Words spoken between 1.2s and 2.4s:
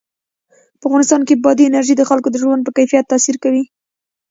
کې بادي انرژي د خلکو د